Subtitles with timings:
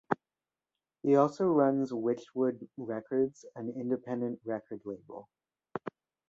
[1.03, 5.29] He also runs Witchwood Records, an independent record label.